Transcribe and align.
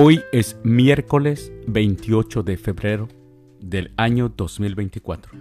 Hoy 0.00 0.22
es 0.30 0.56
miércoles 0.62 1.52
28 1.66 2.44
de 2.44 2.56
febrero 2.56 3.08
del 3.58 3.90
año 3.96 4.28
2024. 4.28 5.32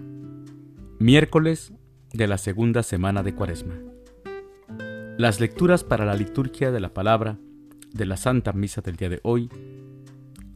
Miércoles 0.98 1.74
de 2.12 2.26
la 2.26 2.40
segunda 2.40 2.82
semana 2.82 3.22
de 3.22 3.36
Cuaresma. 3.36 3.76
Las 5.20 5.40
lecturas 5.40 5.84
para 5.84 6.06
la 6.06 6.16
liturgia 6.16 6.72
de 6.72 6.80
la 6.80 6.92
palabra 6.92 7.38
de 7.94 8.08
la 8.08 8.18
Santa 8.18 8.52
Misa 8.52 8.82
del 8.82 8.96
día 8.96 9.10
de 9.10 9.20
hoy 9.22 9.48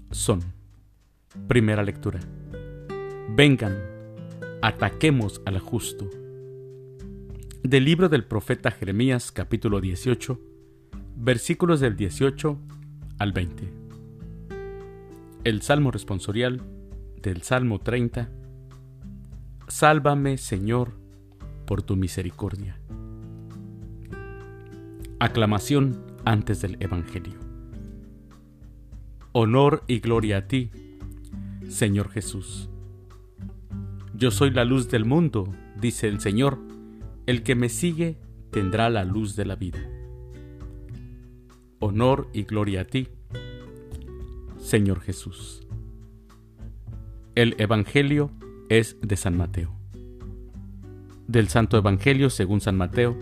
son 0.10 0.40
Primera 1.48 1.84
lectura. 1.84 2.22
Vengan, 3.30 3.78
ataquemos 4.64 5.44
al 5.46 5.60
justo. 5.60 6.10
Del 7.62 7.86
libro 7.86 8.10
del 8.10 8.26
profeta 8.26 8.72
Jeremías 8.72 9.32
capítulo 9.32 9.80
18, 9.80 10.40
versículos 11.18 11.80
del 11.80 11.96
18 11.96 12.58
al 13.20 13.32
20. 13.32 13.81
El 15.44 15.64
Salmo 15.64 15.90
responsorial 15.90 16.62
del 17.20 17.42
Salmo 17.42 17.80
30. 17.80 18.30
Sálvame, 19.68 20.38
Señor, 20.38 20.94
por 21.66 21.82
tu 21.82 21.96
misericordia. 21.96 22.80
Aclamación 25.20 26.06
antes 26.26 26.62
del 26.62 26.78
Evangelio. 26.80 27.40
Honor 29.32 29.84
y 29.88 30.00
gloria 30.00 30.38
a 30.38 30.48
ti, 30.48 30.70
Señor 31.68 32.12
Jesús. 32.12 32.70
Yo 34.14 34.30
soy 34.30 34.52
la 34.52 34.64
luz 34.64 34.90
del 34.92 35.06
mundo, 35.06 35.52
dice 35.76 36.08
el 36.08 36.20
Señor, 36.20 36.60
el 37.26 37.42
que 37.42 37.56
me 37.56 37.70
sigue 37.70 38.20
tendrá 38.52 38.92
la 38.92 39.06
luz 39.06 39.36
de 39.36 39.46
la 39.46 39.56
vida. 39.56 39.80
Honor 41.80 42.30
y 42.32 42.44
gloria 42.44 42.82
a 42.82 42.86
ti, 42.86 43.08
Señor 44.72 45.02
Jesús. 45.02 45.68
El 47.36 47.56
Evangelio 47.58 48.32
es 48.70 48.96
de 49.02 49.18
San 49.18 49.36
Mateo. 49.36 49.76
Del 51.28 51.50
Santo 51.50 51.76
Evangelio 51.76 52.30
según 52.30 52.62
San 52.62 52.78
Mateo, 52.78 53.18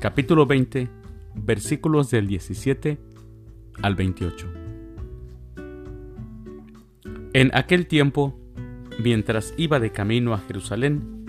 capítulo 0.00 0.44
20, 0.44 0.90
versículos 1.34 2.10
del 2.10 2.26
17 2.26 2.98
al 3.80 3.94
28. 3.94 4.52
En 7.32 7.50
aquel 7.54 7.86
tiempo, 7.86 8.38
mientras 9.02 9.54
iba 9.56 9.80
de 9.80 9.92
camino 9.92 10.34
a 10.34 10.40
Jerusalén, 10.40 11.24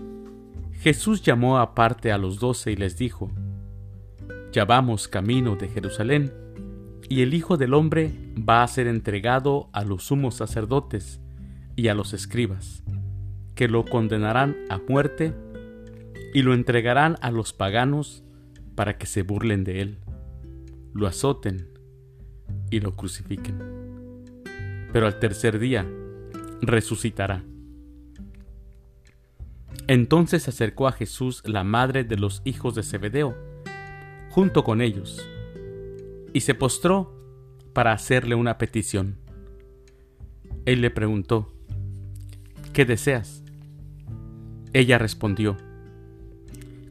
Jesús 0.74 1.22
llamó 1.22 1.60
aparte 1.60 2.12
a 2.12 2.18
los 2.18 2.42
doce 2.42 2.74
y 2.74 2.76
les 2.76 2.98
dijo, 2.98 3.32
Ya 4.52 4.66
vamos 4.66 5.08
camino 5.08 5.56
de 5.56 5.70
Jerusalén, 5.70 6.34
y 7.08 7.22
el 7.22 7.34
Hijo 7.34 7.56
del 7.56 7.74
Hombre 7.74 8.27
va 8.38 8.64
a 8.64 8.68
ser 8.68 8.88
entregado 8.88 9.70
a 9.74 9.84
los 9.84 10.06
sumos 10.06 10.36
sacerdotes 10.36 11.22
y 11.76 11.88
a 11.88 11.94
los 11.94 12.14
escribas, 12.14 12.84
que 13.56 13.68
lo 13.68 13.86
condenarán 13.86 14.56
a 14.70 14.80
muerte 14.88 15.34
y 16.34 16.42
lo 16.42 16.54
entregarán 16.54 17.18
a 17.22 17.32
los 17.32 17.54
paganos 17.54 18.24
para 18.76 18.98
que 18.98 19.08
se 19.08 19.24
burlen 19.24 19.64
de 19.64 19.82
él, 19.82 20.00
lo 20.94 21.08
azoten 21.08 21.70
y 22.70 22.80
lo 22.80 22.96
crucifiquen. 22.96 23.58
Pero 24.94 25.08
al 25.08 25.20
tercer 25.20 25.60
día 25.60 25.86
resucitará. 26.62 27.44
Entonces 29.88 30.44
se 30.44 30.50
acercó 30.50 30.88
a 30.88 30.92
Jesús 30.92 31.42
la 31.46 31.64
madre 31.64 32.04
de 32.04 32.18
los 32.18 32.42
hijos 32.44 32.76
de 32.76 32.84
Zebedeo, 32.84 33.36
junto 34.30 34.64
con 34.64 34.82
ellos, 34.82 35.28
y 36.34 36.42
se 36.42 36.54
postró 36.56 37.17
para 37.78 37.94
hacerle 37.94 38.34
una 38.34 38.58
petición. 38.58 39.20
Él 40.66 40.82
le 40.82 40.90
preguntó, 40.90 41.54
¿qué 42.74 42.86
deseas? 42.86 43.44
Ella 44.74 44.98
respondió, 44.98 45.58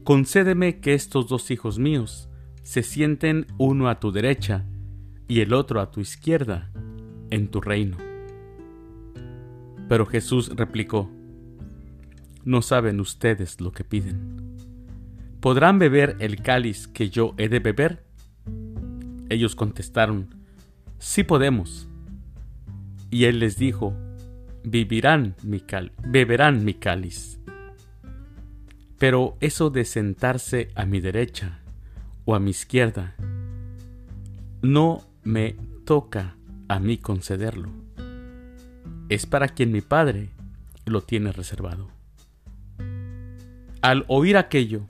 concédeme 0.05 0.79
que 0.79 0.93
estos 0.93 1.27
dos 1.27 1.51
hijos 1.51 1.77
míos 1.77 2.29
se 2.63 2.83
sienten 2.83 3.47
uno 3.57 3.89
a 3.89 3.99
tu 3.99 4.13
derecha 4.13 4.63
y 5.27 5.41
el 5.41 5.51
otro 5.51 5.81
a 5.81 5.91
tu 5.91 5.99
izquierda 5.99 6.71
en 7.31 7.49
tu 7.49 7.59
reino. 7.59 7.97
Pero 9.89 10.05
Jesús 10.05 10.55
replicó, 10.55 11.11
no 12.45 12.61
saben 12.61 13.01
ustedes 13.01 13.59
lo 13.59 13.73
que 13.73 13.83
piden. 13.83 14.55
¿Podrán 15.41 15.79
beber 15.79 16.15
el 16.21 16.41
cáliz 16.41 16.87
que 16.87 17.09
yo 17.09 17.33
he 17.37 17.49
de 17.49 17.59
beber? 17.59 18.05
Ellos 19.27 19.53
contestaron, 19.53 20.36
sí 20.99 21.23
podemos. 21.23 21.87
Y 23.09 23.25
él 23.25 23.39
les 23.39 23.57
dijo, 23.57 23.93
vivirán 24.63 25.35
mi 25.43 25.63
beberán 26.05 26.65
mi 26.65 26.73
cáliz. 26.73 27.39
Pero 28.97 29.37
eso 29.39 29.69
de 29.69 29.85
sentarse 29.85 30.69
a 30.75 30.85
mi 30.85 30.99
derecha 30.99 31.59
o 32.25 32.35
a 32.35 32.39
mi 32.39 32.51
izquierda, 32.51 33.15
no 34.61 35.03
me 35.23 35.55
toca 35.85 36.35
a 36.67 36.79
mí 36.79 36.97
concederlo. 36.97 37.69
Es 39.09 39.25
para 39.25 39.47
quien 39.47 39.71
mi 39.71 39.81
Padre 39.81 40.29
lo 40.85 41.01
tiene 41.01 41.31
reservado. 41.31 41.89
Al 43.81 44.03
oír 44.07 44.35
aquello, 44.35 44.87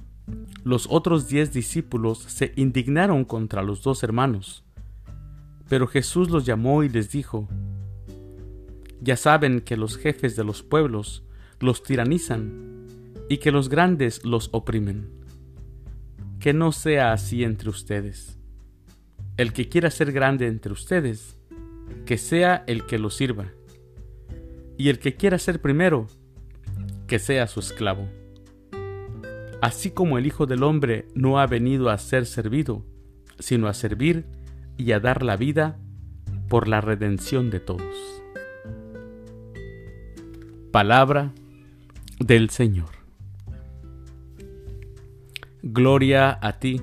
los 0.63 0.87
otros 0.89 1.27
diez 1.27 1.53
discípulos 1.53 2.19
se 2.19 2.53
indignaron 2.55 3.25
contra 3.25 3.61
los 3.61 3.83
dos 3.83 4.03
hermanos. 4.03 4.63
Pero 5.69 5.87
Jesús 5.87 6.29
los 6.29 6.45
llamó 6.45 6.83
y 6.83 6.89
les 6.89 7.11
dijo, 7.11 7.47
Ya 9.01 9.17
saben 9.17 9.61
que 9.61 9.77
los 9.77 9.97
jefes 9.97 10.35
de 10.35 10.43
los 10.43 10.63
pueblos 10.63 11.23
los 11.59 11.83
tiranizan 11.83 12.85
y 13.29 13.37
que 13.37 13.51
los 13.51 13.69
grandes 13.69 14.23
los 14.25 14.49
oprimen. 14.51 15.09
Que 16.39 16.53
no 16.53 16.71
sea 16.71 17.13
así 17.13 17.43
entre 17.43 17.69
ustedes. 17.69 18.37
El 19.35 19.53
que 19.53 19.69
quiera 19.69 19.91
ser 19.91 20.11
grande 20.11 20.47
entre 20.47 20.71
ustedes, 20.71 21.37
que 22.05 22.17
sea 22.17 22.63
el 22.67 22.85
que 22.85 22.99
lo 22.99 23.09
sirva. 23.09 23.51
Y 24.77 24.89
el 24.89 24.99
que 24.99 25.15
quiera 25.15 25.37
ser 25.37 25.61
primero, 25.61 26.07
que 27.07 27.19
sea 27.19 27.47
su 27.47 27.59
esclavo 27.59 28.07
así 29.61 29.91
como 29.91 30.17
el 30.17 30.25
Hijo 30.25 30.45
del 30.45 30.63
Hombre 30.63 31.07
no 31.13 31.39
ha 31.39 31.47
venido 31.47 31.89
a 31.89 31.97
ser 31.97 32.25
servido, 32.25 32.85
sino 33.39 33.67
a 33.67 33.73
servir 33.73 34.25
y 34.77 34.91
a 34.91 34.99
dar 34.99 35.23
la 35.23 35.37
vida 35.37 35.77
por 36.47 36.67
la 36.67 36.81
redención 36.81 37.49
de 37.49 37.59
todos. 37.59 38.23
Palabra 40.71 41.33
del 42.19 42.49
Señor. 42.49 42.89
Gloria 45.63 46.37
a 46.41 46.59
ti, 46.59 46.81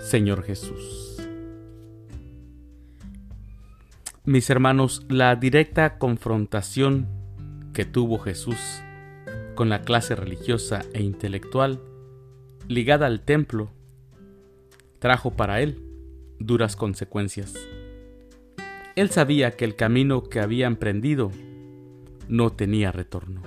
Señor 0.00 0.42
Jesús. 0.44 1.20
Mis 4.24 4.48
hermanos, 4.50 5.04
la 5.08 5.34
directa 5.34 5.98
confrontación 5.98 7.08
que 7.72 7.84
tuvo 7.84 8.18
Jesús 8.18 8.82
con 9.54 9.68
la 9.68 9.82
clase 9.82 10.14
religiosa 10.14 10.82
e 10.92 11.02
intelectual 11.02 11.80
ligada 12.68 13.06
al 13.06 13.20
templo, 13.20 13.70
trajo 14.98 15.32
para 15.32 15.60
él 15.60 15.91
duras 16.46 16.76
consecuencias. 16.76 17.54
Él 18.94 19.10
sabía 19.10 19.52
que 19.52 19.64
el 19.64 19.74
camino 19.74 20.22
que 20.22 20.40
había 20.40 20.66
emprendido 20.66 21.30
no 22.28 22.50
tenía 22.50 22.92
retorno. 22.92 23.42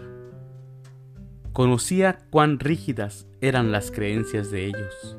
Conocía 1.53 2.19
cuán 2.31 2.59
rígidas 2.59 3.27
eran 3.41 3.71
las 3.71 3.91
creencias 3.91 4.51
de 4.51 4.65
ellos. 4.65 5.17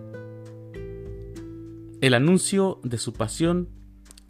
El 2.00 2.14
anuncio 2.14 2.81
de 2.82 2.99
su 2.99 3.12
pasión 3.12 3.69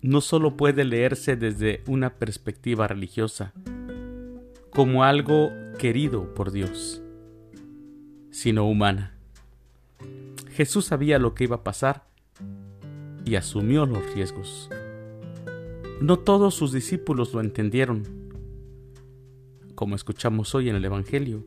no 0.02 0.20
solo 0.20 0.56
puede 0.56 0.84
leerse 0.84 1.36
desde 1.36 1.82
una 1.88 2.14
perspectiva 2.14 2.86
religiosa, 2.86 3.52
como 4.70 5.02
algo 5.02 5.50
querido 5.78 6.32
por 6.34 6.52
Dios, 6.52 7.02
sino 8.30 8.68
humana. 8.68 9.18
Jesús 10.52 10.84
sabía 10.84 11.18
lo 11.18 11.34
que 11.34 11.44
iba 11.44 11.56
a 11.56 11.64
pasar 11.64 12.06
y 13.26 13.34
asumió 13.34 13.84
los 13.84 14.14
riesgos. 14.14 14.70
No 16.00 16.18
todos 16.18 16.54
sus 16.54 16.72
discípulos 16.72 17.34
lo 17.34 17.40
entendieron. 17.40 18.04
Como 19.74 19.96
escuchamos 19.96 20.54
hoy 20.54 20.70
en 20.70 20.76
el 20.76 20.84
Evangelio, 20.84 21.44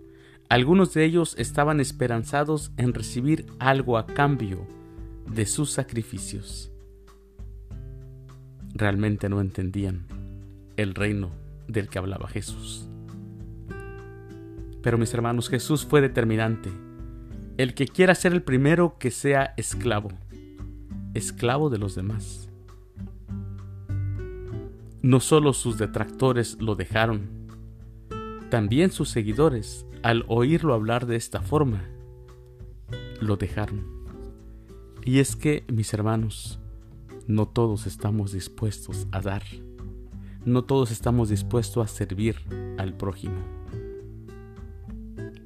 algunos 0.49 0.93
de 0.93 1.05
ellos 1.05 1.35
estaban 1.37 1.79
esperanzados 1.79 2.71
en 2.77 2.93
recibir 2.93 3.45
algo 3.59 3.97
a 3.97 4.05
cambio 4.05 4.67
de 5.31 5.45
sus 5.45 5.71
sacrificios. 5.71 6.71
Realmente 8.73 9.29
no 9.29 9.39
entendían 9.39 10.05
el 10.75 10.95
reino 10.95 11.31
del 11.67 11.87
que 11.87 11.97
hablaba 11.97 12.27
Jesús. 12.27 12.87
Pero 14.81 14.97
mis 14.97 15.13
hermanos, 15.13 15.49
Jesús 15.49 15.85
fue 15.85 16.01
determinante. 16.01 16.71
El 17.57 17.73
que 17.73 17.87
quiera 17.87 18.15
ser 18.15 18.33
el 18.33 18.41
primero, 18.41 18.97
que 18.97 19.11
sea 19.11 19.53
esclavo, 19.57 20.09
esclavo 21.13 21.69
de 21.69 21.77
los 21.77 21.95
demás. 21.95 22.49
No 25.01 25.19
solo 25.19 25.53
sus 25.53 25.77
detractores 25.77 26.57
lo 26.59 26.75
dejaron, 26.75 27.29
también 28.49 28.91
sus 28.91 29.09
seguidores, 29.09 29.85
al 30.03 30.25
oírlo 30.27 30.73
hablar 30.73 31.05
de 31.05 31.15
esta 31.15 31.41
forma, 31.41 31.83
lo 33.21 33.37
dejaron. 33.37 33.85
Y 35.05 35.19
es 35.19 35.35
que, 35.35 35.63
mis 35.71 35.93
hermanos, 35.93 36.59
no 37.27 37.47
todos 37.47 37.85
estamos 37.85 38.31
dispuestos 38.31 39.07
a 39.11 39.21
dar. 39.21 39.43
No 40.45 40.63
todos 40.63 40.91
estamos 40.91 41.29
dispuestos 41.29 41.83
a 41.83 41.87
servir 41.87 42.37
al 42.77 42.97
prójimo. 42.97 43.39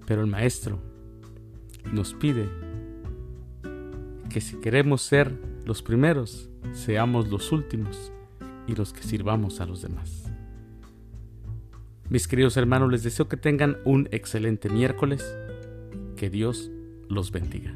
Pero 0.07 0.21
el 0.21 0.27
Maestro 0.27 0.79
nos 1.91 2.13
pide 2.13 2.49
que 4.29 4.41
si 4.41 4.57
queremos 4.57 5.01
ser 5.01 5.52
los 5.65 5.81
primeros, 5.81 6.49
seamos 6.71 7.29
los 7.29 7.51
últimos 7.51 8.11
y 8.67 8.75
los 8.75 8.93
que 8.93 9.03
sirvamos 9.03 9.61
a 9.61 9.65
los 9.65 9.81
demás. 9.81 10.31
Mis 12.09 12.27
queridos 12.27 12.57
hermanos, 12.57 12.91
les 12.91 13.03
deseo 13.03 13.27
que 13.27 13.37
tengan 13.37 13.77
un 13.85 14.07
excelente 14.11 14.69
miércoles. 14.69 15.23
Que 16.15 16.29
Dios 16.29 16.69
los 17.09 17.31
bendiga. 17.31 17.73